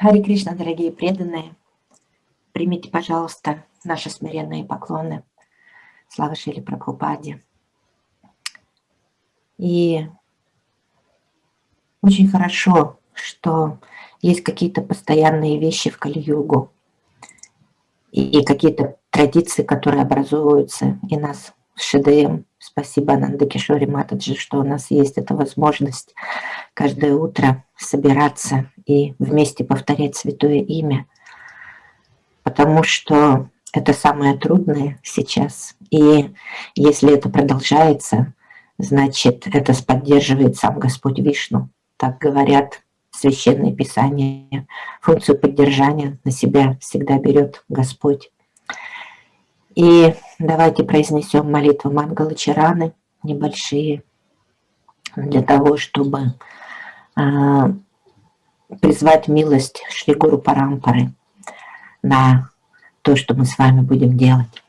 [0.00, 1.54] Хари Кришна, дорогие преданные,
[2.52, 5.22] примите, пожалуйста, наши смиренные поклоны.
[6.08, 7.44] Слава Шили Прабхупаде.
[9.56, 10.08] И
[12.02, 13.78] очень хорошо, что
[14.20, 16.72] есть какие-то постоянные вещи в Кали-югу
[18.10, 22.42] и какие-то традиции, которые образуются и нас в ШДМ.
[22.58, 26.14] Спасибо Ананда Кишори Матаджи, что у нас есть эта возможность
[26.74, 31.06] каждое утро собираться и вместе повторять святое имя,
[32.42, 35.76] потому что это самое трудное сейчас.
[35.90, 36.34] И
[36.74, 38.34] если это продолжается,
[38.78, 41.68] значит, это поддерживает сам Господь Вишну.
[41.96, 44.66] Так говорят священные писания.
[45.00, 48.30] Функцию поддержания на себя всегда берет Господь.
[49.74, 54.02] И давайте произнесем молитву Мангала Чараны, небольшие,
[55.16, 56.34] для того, чтобы
[58.80, 61.12] призвать милость Шри Гуру Парампары
[62.02, 62.50] на
[63.02, 64.62] то, что мы с вами будем делать.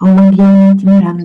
[0.00, 1.22] Омагьянам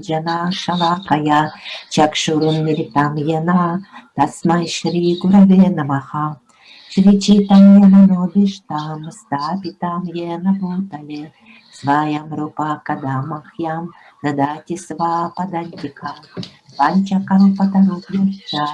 [0.00, 1.52] Джана Шалакая
[1.88, 3.82] Чакшурун Милитам Яна
[4.14, 6.38] Тасмай Шри Гураве Намаха
[6.90, 11.32] Шри Читанья Манобиштам Стапитам Йена Бутале
[11.72, 16.14] Сваям Рупа Кадамахьям Дадати Сва Падантика
[16.76, 18.66] Панчакам Патарупьяша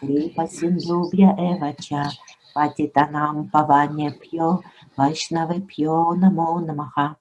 [0.00, 2.04] Крипа Синдубья Эвача
[2.54, 4.48] Патитанам Паване Пьо
[4.96, 7.16] Вайшнаве Пьо Намо Намаха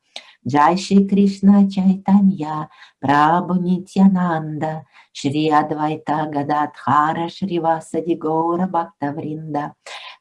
[0.48, 0.76] Джай
[1.10, 2.70] Кришна Чайтанья
[3.02, 9.74] Прабу Нитянанда Шри Адвайта Гададхара Шри Васади Гора Бхактавринда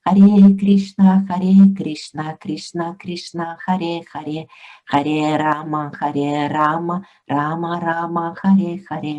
[0.05, 4.48] Харе Кришна, Харе Кришна, Кришна Кришна, Харе Харе,
[4.87, 9.17] Харе Рама, Харе Рама, Рама Рама, Харе Харе.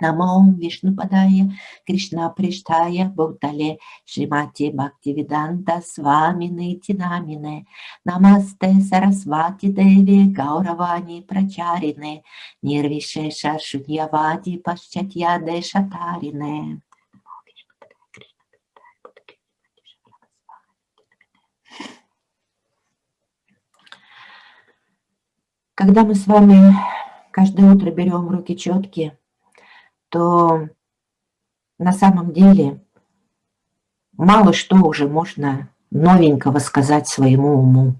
[0.00, 1.50] Намо Вишну Падая,
[1.86, 7.66] Кришна Приштая, Бхутале, Шримати Бхактивиданта, Свамины Тинамине,
[8.04, 12.22] Намасте Сарасвати Деви, Гауравани Прачарине,
[12.62, 16.80] Нирвишеша Шуньявади Пашчатья Дешатарине.
[25.74, 26.74] Когда мы с вами
[27.30, 29.16] каждое утро берем в руки четки,
[30.10, 30.68] то
[31.78, 32.84] на самом деле
[34.12, 37.94] мало что уже можно новенького сказать своему уму.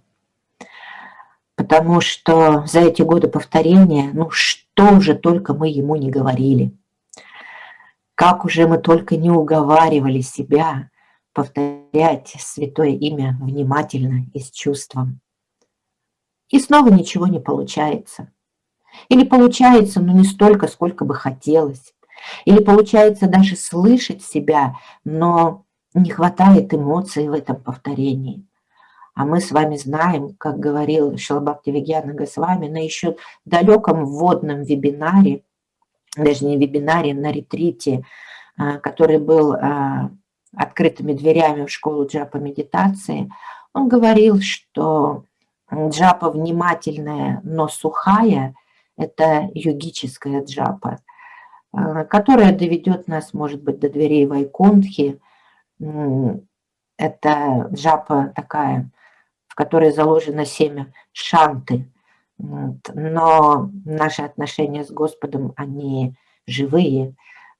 [1.56, 6.76] Потому что за эти годы повторения, ну что уже только мы ему не говорили.
[8.14, 10.90] Как уже мы только не уговаривали себя
[11.32, 15.20] повторять святое имя внимательно и с чувством
[16.50, 18.32] и снова ничего не получается.
[19.08, 21.94] Или получается, но не столько, сколько бы хотелось.
[22.44, 25.64] Или получается даже слышать себя, но
[25.94, 28.46] не хватает эмоций в этом повторении.
[29.14, 35.42] А мы с вами знаем, как говорил Шалабхакти Вигьяна Госвами на еще далеком вводном вебинаре,
[36.16, 38.04] даже не вебинаре, на ретрите,
[38.56, 40.10] а, который был а,
[40.56, 43.30] открытыми дверями в школу джапа медитации,
[43.72, 45.24] он говорил, что
[45.72, 48.54] Джапа внимательная, но сухая–
[48.96, 50.98] это йогическая джапа,
[51.72, 55.20] которая доведет нас, может быть, до дверей Вайкунтхи.
[55.78, 58.90] Это джапа такая,
[59.46, 61.90] в которой заложено семя шанты.
[62.38, 66.14] Но наши отношения с Господом, они
[66.46, 67.14] живые,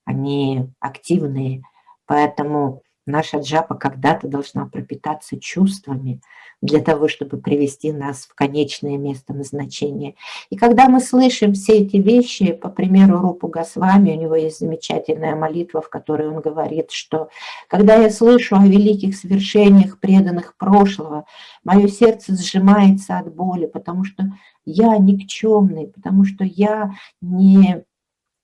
[0.05, 1.63] они активные,
[2.05, 6.21] поэтому наша джапа когда-то должна пропитаться чувствами–
[6.61, 10.15] для того, чтобы привести нас в конечное место назначения.
[10.49, 15.35] И когда мы слышим все эти вещи, по примеру Рупу Госвами, у него есть замечательная
[15.35, 17.29] молитва, в которой он говорит, что
[17.67, 21.25] когда я слышу о великих свершениях преданных прошлого,
[21.63, 24.23] мое сердце сжимается от боли, потому что
[24.63, 26.91] я никчемный, потому что я
[27.21, 27.83] не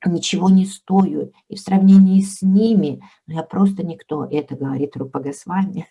[0.05, 5.19] ничего не стою, и в сравнении с ними ну, я просто никто, это говорит Рупа
[5.19, 5.87] Госвами.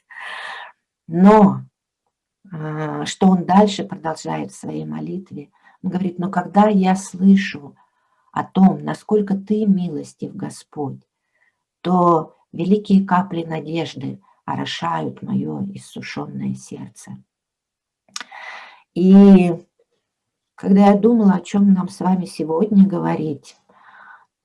[1.09, 1.66] Но
[3.05, 5.51] что он дальше продолжает в своей молитве.
[5.83, 7.77] Он говорит, но когда я слышу
[8.33, 11.01] о том, насколько ты милостив, Господь,
[11.81, 17.17] то великие капли надежды орошают мое иссушенное сердце.
[18.95, 19.55] И
[20.55, 23.57] когда я думала, о чем нам с вами сегодня говорить,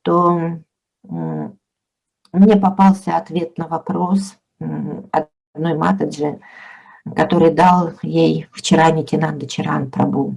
[0.01, 0.59] то
[1.03, 6.39] мне попался ответ на вопрос одной матаджи,
[7.15, 10.35] который дал ей вчера Нитинанда Чаран Прабу.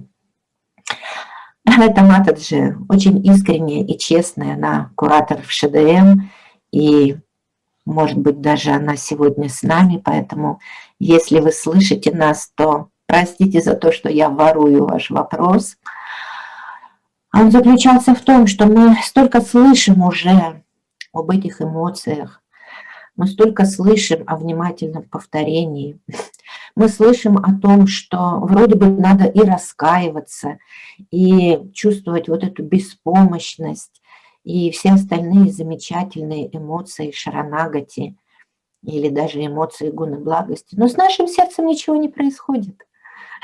[1.65, 6.21] Эта Матаджи очень искренняя и честная, она куратор в ШДМ,
[6.71, 7.17] и
[7.85, 10.59] может быть, даже она сегодня с нами, поэтому
[10.99, 15.77] если вы слышите нас, то простите за то, что я ворую ваш вопрос.
[17.33, 20.63] Он заключался в том, что мы столько слышим уже
[21.13, 22.41] об этих эмоциях,
[23.15, 25.99] мы столько слышим о внимательном повторении,
[26.75, 30.57] мы слышим о том, что вроде бы надо и раскаиваться,
[31.09, 34.01] и чувствовать вот эту беспомощность,
[34.43, 38.17] и все остальные замечательные эмоции шаранагати
[38.83, 40.75] или даже эмоции гуны благости.
[40.75, 42.85] Но с нашим сердцем ничего не происходит.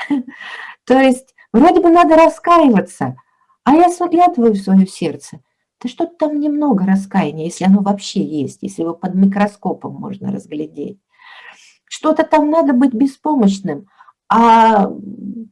[0.84, 3.16] То есть вроде бы надо раскаиваться,
[3.64, 5.40] а я заглядываю в свое сердце,
[5.80, 10.98] да что-то там немного раскаяния, если оно вообще есть, если его под микроскопом можно разглядеть.
[12.02, 13.86] Что-то там надо быть беспомощным,
[14.28, 14.90] а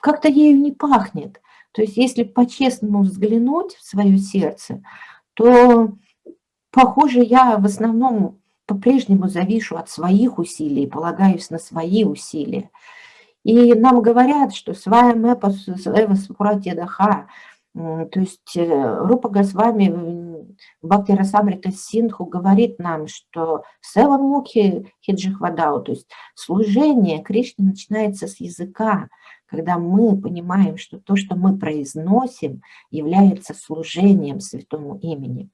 [0.01, 1.41] как-то ею не пахнет.
[1.71, 4.83] То есть если по-честному взглянуть в свое сердце,
[5.35, 5.93] то,
[6.73, 12.71] похоже, я в основном по-прежнему завишу от своих усилий, полагаюсь на свои усилия.
[13.45, 17.29] И нам говорят, что своя мэпа, своя спуратедаха,
[17.75, 25.93] то есть э, Рупа Госвами Бхакти Расамрита Синху говорит нам, что Севан Мукхи Хиджихвадау, то
[25.93, 29.09] есть служение Кришне начинается с языка,
[29.47, 35.49] когда мы понимаем, что то, что мы произносим, является служением святому имени.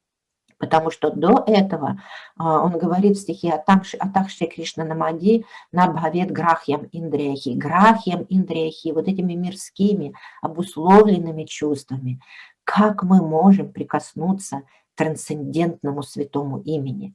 [0.59, 2.01] Потому что до этого
[2.37, 7.51] а, он говорит в стихе «Атахши Кришна Намади Набхавет Грахьям Индрехи».
[7.51, 12.21] Грахьям Индрехи, вот этими мирскими, обусловленными чувствами.
[12.65, 14.63] Как мы можем прикоснуться
[14.95, 17.15] к трансцендентному святому имени?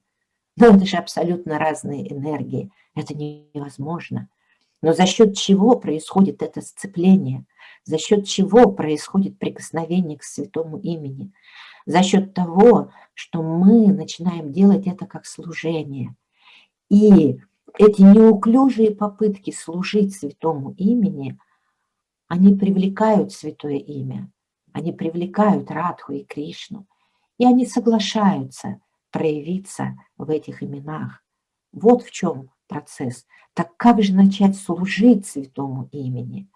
[0.55, 2.71] Но это же абсолютно разные энергии.
[2.95, 4.29] Это невозможно.
[4.81, 7.45] Но за счет чего происходит это сцепление?
[7.83, 11.31] За счет чего происходит прикосновение к святому имени?
[11.85, 16.15] За счет того, что мы начинаем делать это как служение.
[16.89, 17.39] И
[17.77, 21.37] эти неуклюжие попытки служить святому имени,
[22.27, 24.31] они привлекают святое имя,
[24.73, 26.85] они привлекают Радху и Кришну,
[27.37, 28.79] и они соглашаются
[29.09, 31.23] проявиться в этих именах.
[31.71, 33.25] Вот в чем процесс.
[33.53, 36.47] Так как же начать служить святому имени?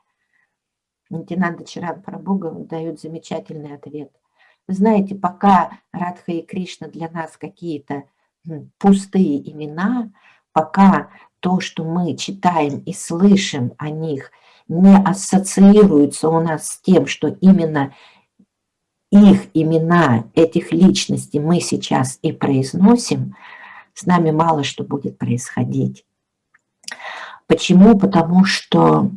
[1.10, 4.12] Нитинанда Чаран Прабhuга дает замечательный ответ.
[4.68, 8.04] Знаете, пока Радха и Кришна для нас какие-то
[8.78, 10.12] пустые имена,
[10.54, 11.10] пока
[11.40, 14.32] то, что мы читаем и слышим о них,
[14.68, 17.94] не ассоциируется у нас с тем, что именно
[19.12, 23.36] их имена, этих личностей мы сейчас и произносим–
[23.96, 26.06] с нами мало что будет происходить.
[27.48, 27.98] Почему?
[27.98, 29.10] Потому что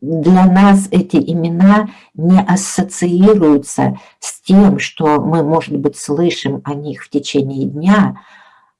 [0.00, 7.02] для нас эти имена не ассоциируются с тем, что мы, может быть, слышим о них
[7.04, 8.20] в течение дня,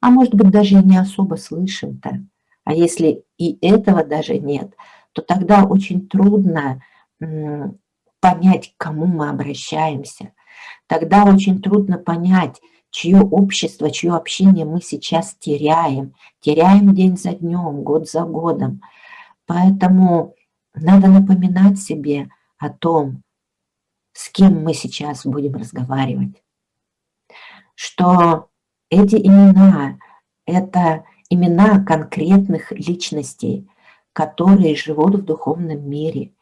[0.00, 2.24] а может быть, даже и не особо слышим-то.
[2.64, 4.74] А если и этого даже нет,
[5.12, 6.82] то тогда очень трудно
[8.20, 10.32] понять, к кому мы обращаемся.
[10.86, 12.60] Тогда очень трудно понять,
[12.90, 16.14] чье общество, чье общение мы сейчас теряем.
[16.40, 18.82] Теряем день за днем, год за годом.
[19.46, 20.34] Поэтому
[20.74, 22.28] надо напоминать себе
[22.58, 23.22] о том,
[24.12, 26.42] с кем мы сейчас будем разговаривать.
[27.74, 28.48] Что
[28.90, 29.98] эти имена–
[30.46, 33.68] это имена конкретных личностей,
[34.12, 36.32] которые живут в духовном мире.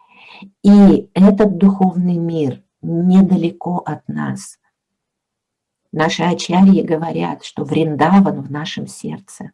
[0.62, 4.58] И этот духовный мир недалеко от нас–
[5.96, 9.52] Наши ачарьи говорят, что Вриндаван в нашем сердце.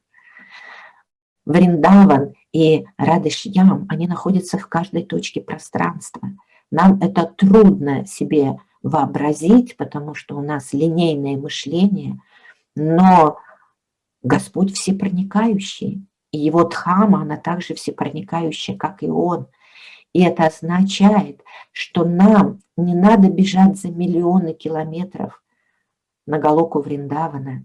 [1.45, 6.29] Вриндаван и Радышьям, они находятся в каждой точке пространства.
[6.71, 12.21] Нам это трудно себе вообразить, потому что у нас линейное мышление,
[12.75, 13.39] но
[14.23, 19.49] Господь всепроникающий, и его дхама, она также всепроникающая, как и он.
[20.13, 25.43] И это означает, что нам не надо бежать за миллионы километров
[26.27, 27.65] на Галоку Вриндавана.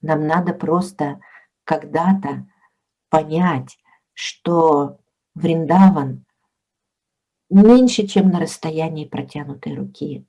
[0.00, 1.20] Нам надо просто
[1.64, 2.46] когда-то
[3.08, 3.78] понять,
[4.12, 4.98] что
[5.34, 6.24] Вриндаван
[7.50, 10.26] меньше, чем на расстоянии протянутой руки.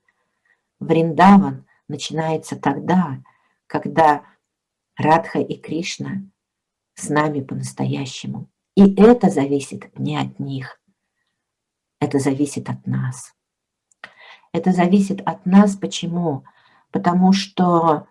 [0.79, 3.21] Вриндаван начинается тогда,
[3.67, 4.23] когда
[4.95, 6.23] Радха и Кришна
[6.93, 8.49] с нами по-настоящему.
[8.75, 10.79] И это зависит не от них,
[11.99, 13.33] это зависит от нас.
[14.53, 15.75] Это зависит от нас.
[15.75, 16.43] Почему?
[16.91, 18.07] потому что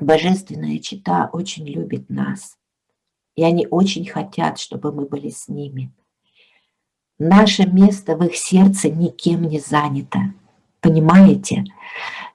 [0.00, 2.57] Божественная Чита очень любит нас,
[3.38, 5.92] и они очень хотят, чтобы мы были с ними.
[7.20, 10.34] Наше место в их сердце никем не занято,
[10.80, 11.62] понимаете?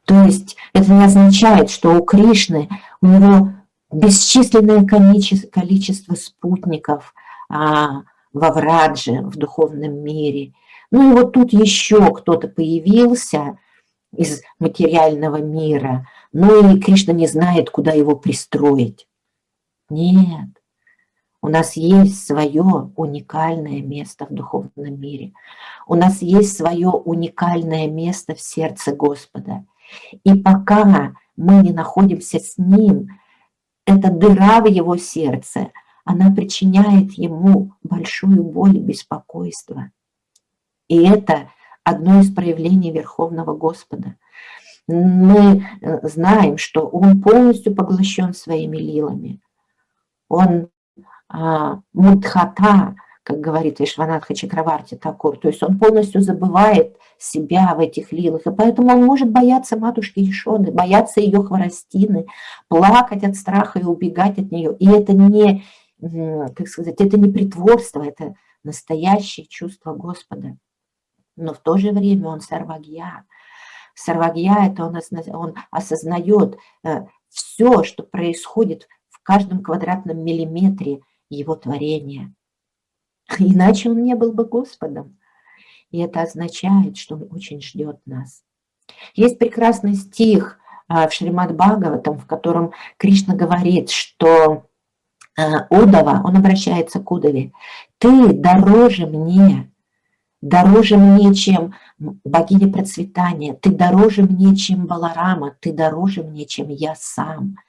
[0.05, 2.69] То есть это не означает, что у Кришны,
[3.01, 3.51] у него
[3.91, 7.13] бесчисленное количество спутников
[7.50, 10.53] а, во Врадже, в духовном мире.
[10.89, 13.57] Ну и вот тут еще кто-то появился
[14.15, 19.05] из материального мира, ну и Кришна не знает, куда его пристроить.
[19.89, 20.62] Нет,
[21.43, 22.63] у нас есть свое
[22.95, 25.33] уникальное место в духовном мире.
[25.85, 29.65] У нас есть свое уникальное место в сердце Господа.
[30.23, 33.19] И пока мы не находимся с Ним,
[33.85, 35.71] эта дыра в Его сердце,
[36.05, 39.91] она причиняет Ему большую боль и беспокойство.
[40.88, 41.50] И это
[41.83, 44.15] одно из проявлений Верховного Господа.
[44.88, 49.41] Мы э, знаем, что Он полностью поглощен своими лилами.
[50.29, 50.69] Он
[51.33, 58.45] мудхата, как говорит Вишванатха Чакраварти Такур, то есть он полностью забывает себя в этих лилах,
[58.45, 62.27] и поэтому он может бояться матушки Ишоды, бояться ее хворостины,
[62.67, 64.75] плакать от страха и убегать от нее.
[64.77, 65.63] И это не,
[66.01, 70.57] как сказать, это не притворство, это настоящее чувство Господа.
[71.35, 73.25] Но в то же время он сарвагья.
[73.95, 80.99] Сарвагья– это он, он осознает э, все, что происходит в каждом квадратном миллиметре–
[81.33, 82.33] его творения.
[83.39, 85.17] Иначе он не был бы Господом.
[85.91, 88.43] И это означает, что он очень ждет нас.
[89.15, 94.65] Есть прекрасный стих а, в Шримад Бхагаватам, в котором Кришна говорит, что
[95.37, 97.53] а, Удава, он обращается к Удаве,
[97.99, 99.71] ты дороже мне,
[100.41, 106.95] дороже мне, чем богиня процветания, ты дороже мне, чем Баларама, ты дороже мне, чем я
[106.95, 107.57] сам–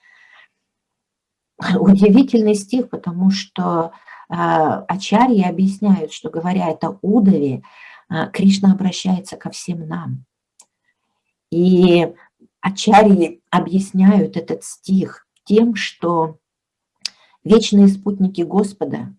[1.78, 3.92] удивительный стих, потому что
[4.28, 7.62] э, Ачарьи объясняют, что говоря это Удове,
[8.10, 10.24] э, Кришна обращается ко всем нам.
[11.50, 12.12] И
[12.60, 16.38] Ачарьи объясняют этот стих тем, что
[17.44, 19.14] вечные спутники Господа,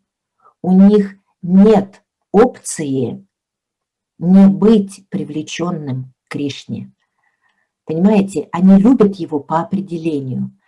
[0.62, 3.26] у них нет опции
[4.18, 6.92] не быть привлеченным к Кришне.
[7.86, 10.52] Понимаете, они любят его по определению–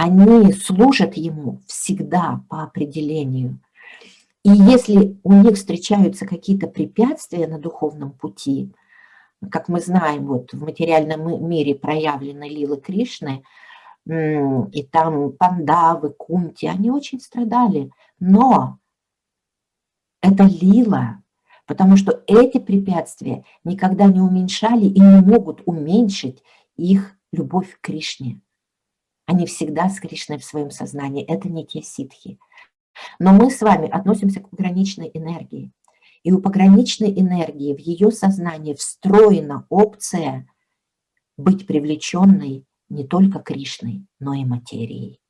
[0.00, 3.58] они служат ему всегда по определению.
[4.42, 8.72] И если у них встречаются какие-то препятствия на духовном пути,
[9.50, 13.42] как мы знаем, вот в материальном мире проявлены лилы Кришны,
[14.06, 17.90] и там пандавы, кунти, они очень страдали.
[18.18, 18.78] Но
[20.22, 21.22] это лила,
[21.66, 26.42] потому что эти препятствия никогда не уменьшали и не могут уменьшить
[26.78, 28.40] их любовь к Кришне.
[29.30, 31.24] Они всегда с Кришной в своем сознании.
[31.24, 32.40] Это не те ситхи.
[33.20, 35.70] Но мы с вами относимся к пограничной энергии.
[36.24, 40.48] И у пограничной энергии в ее сознании встроена опция
[41.36, 45.20] быть привлеченной не только Кришной, но и материей.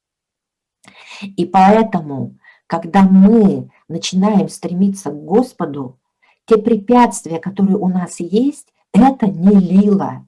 [1.22, 6.00] И поэтому, когда мы начинаем стремиться к Господу,
[6.46, 10.26] те препятствия, которые у нас есть, это не лила,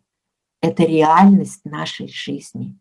[0.61, 2.79] это реальность нашей жизни.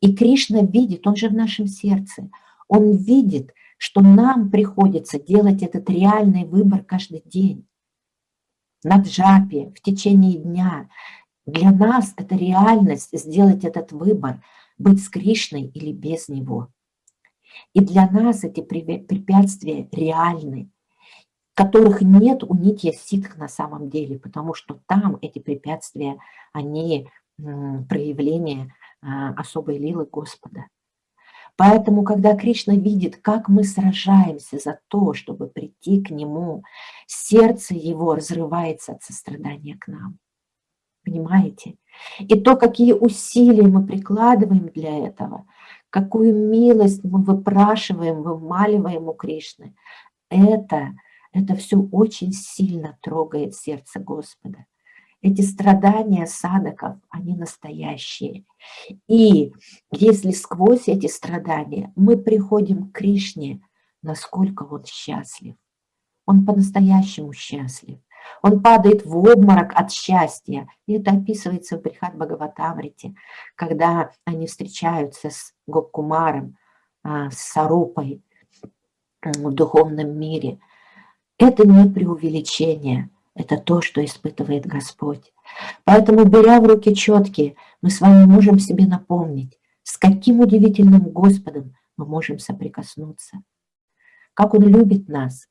[0.00, 2.30] И Кришна видит, он же в нашем сердце,
[2.68, 7.66] он видит, что нам приходится делать этот реальный выбор каждый день.
[8.82, 10.88] На джапе, в течение дня.
[11.46, 14.42] Для нас это реальность сделать этот выбор,
[14.78, 16.68] быть с Кришной или без Него.
[17.72, 20.70] И для нас эти препятствия реальны,
[21.54, 26.18] которых нет у нитья ситх на самом деле, потому что там эти препятствия,
[26.52, 28.83] они проявление а,
[29.36, 30.66] особой лилы Господа.
[31.56, 36.64] Поэтому, когда Кришна видит, как мы сражаемся за то, чтобы прийти к Нему,
[37.06, 40.18] сердце Его разрывается от сострадания к нам.
[41.04, 41.76] Понимаете?
[42.18, 45.46] И то, какие усилия мы прикладываем для этого,
[45.90, 49.76] какую милость мы выпрашиваем, вымаливаем у Кришны,
[50.28, 50.94] это,
[51.32, 54.66] это все очень сильно трогает сердце Господа.
[55.24, 58.44] Эти страдания садоков, они настоящие.
[59.08, 59.54] И
[59.90, 63.62] если сквозь эти страдания мы приходим к Кришне,
[64.02, 65.54] насколько он счастлив.
[66.26, 68.00] Он по-настоящему счастлив.
[68.42, 70.68] Он падает в обморок от счастья.
[70.86, 73.14] И это описывается в Брихат Бхагаватамрите,
[73.54, 76.58] когда они встречаются с Гоккумаром,
[77.02, 78.22] а, с Сарупой
[79.22, 80.58] в духовном мире.
[81.38, 85.32] Это не преувеличение– это то, что испытывает Господь.
[85.84, 91.74] Поэтому, беря в руки четкие, мы с вами можем себе напомнить, с каким удивительным Господом
[91.96, 93.42] мы можем соприкоснуться.
[94.34, 95.48] Как Он любит нас,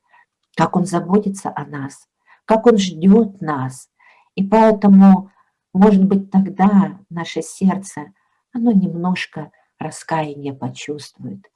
[0.55, 2.07] как Он заботится о нас,
[2.45, 3.89] как Он ждет нас.
[4.35, 5.31] И поэтому
[5.73, 8.13] может быть, тогда наше сердце,
[8.53, 11.47] оно немножко раскаяние почувствует,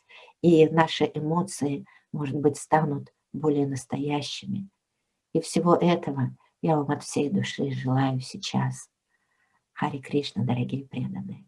[0.41, 4.69] и наши эмоции, может быть, станут более настоящими.
[5.37, 8.89] И всего этого я вам от всей души желаю сейчас.
[9.71, 11.45] Хари Кришна, дорогие преданные.